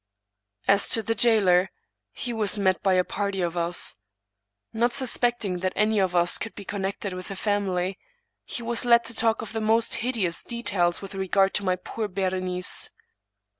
"As 0.67 0.89
to 0.89 1.03
the 1.03 1.13
jailer, 1.13 1.69
he 2.11 2.33
was 2.33 2.57
met 2.57 2.81
by 2.81 2.95
a 2.95 3.03
party 3.03 3.39
of 3.39 3.55
us. 3.55 3.93
Not 4.73 4.93
* 4.93 4.93
suspecting 4.93 5.59
that 5.59 5.73
any 5.75 5.99
of 5.99 6.15
us 6.15 6.39
could 6.39 6.55
be 6.55 6.65
connected 6.65 7.13
with 7.13 7.27
the 7.27 7.33
159 7.35 7.83
English 7.83 7.97
Mystery 8.47 8.55
Stories 8.55 8.57
family, 8.57 8.63
he 8.63 8.63
was 8.63 8.85
led 8.85 9.03
to 9.03 9.13
talk 9.13 9.43
of 9.43 9.53
the 9.53 9.61
most 9.63 10.01
hideous 10.03 10.43
details 10.43 11.03
with 11.03 11.13
regard 11.13 11.53
to 11.53 11.63
my 11.63 11.75
poor 11.75 12.07
Berenice. 12.07 12.89